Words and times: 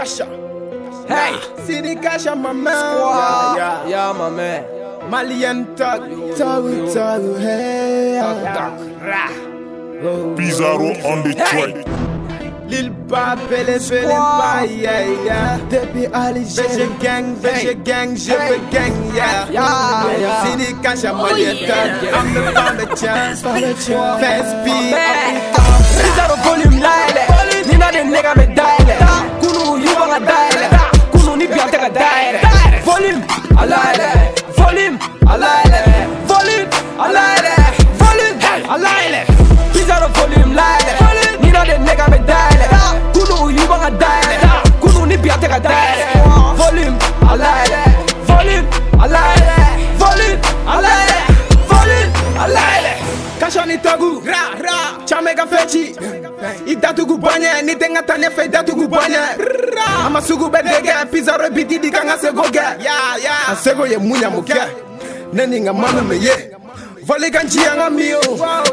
Kasha. 0.00 0.24
Hey, 1.06 1.36
Sidi 1.66 1.94
Kasha, 1.94 2.34
ma 2.34 2.54
mère. 2.54 2.72
Yeah, 3.54 3.86
yeah, 3.86 4.12
ma 4.16 4.30
mère. 4.30 4.64
Malienne 5.10 5.66
Tag. 5.76 6.00
Taou, 6.38 6.88
taou, 6.88 7.36
hey. 7.36 8.16
Pizarro 10.36 10.96
on 11.04 11.22
the 11.22 11.34
track. 11.34 11.84
Lil 12.70 12.88
Bab, 13.10 13.38
Bele, 13.50 13.76
yeah, 14.70 15.04
yeah. 15.26 15.58
Depuis 15.68 16.06
Alger. 16.14 16.88
Gang, 16.98 17.36
veje 17.36 17.74
gang, 17.84 18.16
je 18.16 18.32
gang, 18.72 18.96
yeah. 19.14 19.50
Yeah, 19.52 20.16
yeah. 20.18 20.44
Sidi 20.46 20.72
Kasha, 20.82 21.12
Malienne 21.12 21.66
Tag. 21.68 21.90
I'm 22.08 22.32
the 22.32 22.40
founder 22.56 22.88
champ. 22.96 23.36
Fast 23.36 24.64
beat. 24.64 24.96
Pizarro 26.00 26.36
volume 26.42 26.80
là. 26.80 26.89
Ka 55.70 55.76
fechi. 55.76 55.94
I 56.66 56.74
datugu 56.76 57.18
banye, 57.18 57.62
ni 57.64 57.74
tenga 57.74 58.02
tanya 58.02 58.30
fe 58.30 58.48
datugu 58.48 58.88
banye. 58.88 59.16
Ra. 59.74 60.06
Ama 60.06 60.20
sugu 60.20 60.50
be 60.50 60.58
dege, 60.58 61.10
Pizarro 61.10 61.50
biti 61.50 61.80
di 61.80 61.90
kanga 61.90 62.18
sego. 62.18 62.42
Yeah, 62.52 63.16
yeah. 63.16 63.50
Asego 63.50 63.86
ye 63.88 63.96
munya 63.96 64.30
muke. 64.30 64.54
Neni 65.32 65.60
nga 65.60 65.72
mame 65.72 66.08
me 66.08 66.16
ye. 66.16 66.50
Voli 67.04 67.30
kan 67.30 67.48
chia 67.48 67.74
nga 67.76 67.90
mio. 67.90 68.20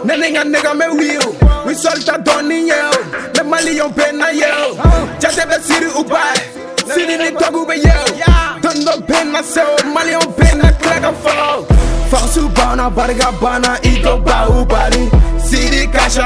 Neni 0.04 0.32
nga 0.32 0.44
nega 0.44 0.74
me 0.74 0.86
wio. 0.88 1.66
We 1.66 1.74
solta 1.74 2.18
doni 2.24 2.68
yo. 2.68 2.92
Le 3.36 3.44
mali 3.44 3.78
yon 3.78 3.94
pena 3.94 4.32
yo. 4.32 4.76
Jate 5.20 5.62
siri 5.62 5.88
ubai. 5.88 6.38
Siri 6.94 7.18
ni 7.18 7.32
tagu 7.38 7.66
be 7.66 7.76
yo. 7.76 7.98
Tondo 8.62 9.02
pena 9.06 9.44
so, 9.44 9.62
mali 9.94 10.12
yon 10.12 10.34
pena 10.34 10.72
kleka 10.82 11.14
fo. 11.14 11.66
Farsu 12.10 12.48
bana 12.56 12.90
barga 12.90 13.32
bana 13.42 13.78
ito 13.84 14.18
ba 14.20 14.48
u 14.50 14.66
bali 14.66 15.10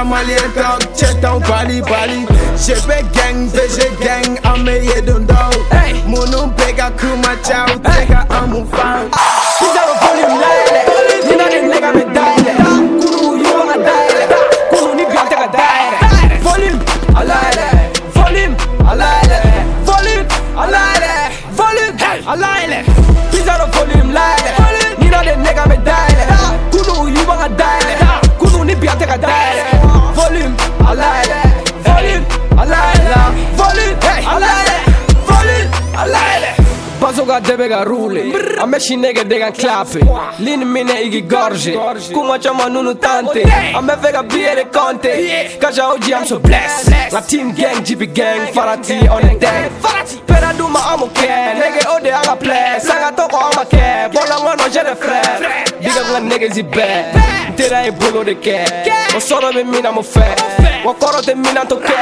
Sidi 0.01 0.07
Casha 0.07 0.09
malien 0.09 0.51
thug 0.53 0.95
cheta 0.95 1.35
u 1.35 1.39
bali 1.39 1.81
bali 1.81 2.25
Shepe 2.57 3.03
gang 3.13 3.49
veje 3.49 3.89
gang 3.99 4.37
ame 4.43 4.83
ye 4.85 5.01
dundo 5.01 5.35
Hey. 5.71 5.93
Ga 37.31 37.39
debe 37.39 37.69
ga 37.69 37.83
rule. 37.85 38.21
Ame 38.59 38.77
shi 38.77 38.97
nege 38.97 39.23
de 39.23 39.37
gan 39.39 39.53
klape 39.53 40.01
Lini 40.39 40.65
mine 40.65 40.95
igi 41.01 41.21
gorge. 41.21 41.71
Kuma 42.13 42.37
chama 42.37 42.67
nunu 42.69 42.93
tante. 42.95 43.43
Ame 43.73 43.95
vega 44.01 44.21
biere 44.21 44.65
conte. 44.69 45.57
Kaja 45.57 45.93
oji 45.93 46.13
I'm 46.13 46.25
so 46.25 46.39
blessed. 46.39 47.13
La 47.13 47.21
team 47.21 47.53
gang, 47.53 47.83
GP 47.85 48.13
gang, 48.13 48.47
Farati 48.53 49.07
on 49.09 49.21
the 49.21 49.39
deck 49.39 49.71
Pera 50.27 50.53
duma 50.57 50.79
amo 50.93 51.07
ke 51.07 51.27
Nege 51.59 51.85
ode 51.93 52.11
anga 52.11 52.35
play 52.37 52.79
Sanga 52.79 53.15
toko 53.15 53.37
ama 53.37 53.65
ke 53.65 54.11
Bola 54.13 54.39
ngono 54.39 54.69
jere 54.69 54.95
frère 54.95 55.65
Diga 55.81 56.03
nga 56.11 56.19
nege 56.19 56.49
zi 56.53 56.63
be. 56.63 56.87
Tera 57.55 57.85
e 57.85 57.91
bolo 57.91 58.23
de 58.23 58.35
ke. 58.35 58.63
O 59.15 59.19
soro 59.19 59.53
me 59.53 59.63
mina 59.63 59.91
mo 59.91 60.01
fe. 60.01 60.35
Wa 60.85 60.93
koro 60.93 61.21
te 61.21 61.33
mina 61.35 61.65
to 61.65 61.77
ke. 61.77 61.99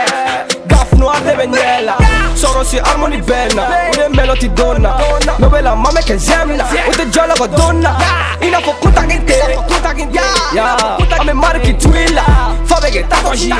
Gaf 0.68 0.94
no 0.98 1.10
ade 1.10 1.38
be 1.38 1.46
nyela 1.48 2.29
si 2.64 2.78
harmony 2.78 3.22
bena 3.22 3.68
Ude 3.92 4.10
melo 4.10 4.36
ti 4.36 4.50
donna. 4.54 4.96
No 5.38 5.50
bella 5.50 5.76
mame 5.76 6.02
che 6.04 6.18
zemna. 6.18 6.66
Ude 6.88 7.10
jola 7.10 7.34
go 7.36 7.48
donna. 7.48 7.96
Ina 8.42 8.60
fo 8.60 8.72
kuta 8.80 9.06
ginte 9.06 9.58
Kuta 9.68 9.94
ginte 9.94 10.20
Ya. 10.54 10.98
Ame 11.20 11.34
marki 11.34 11.74
twila. 11.74 12.24
Fa 12.66 12.80
bege 12.82 13.04
tato 13.08 13.34
jie 13.34 13.54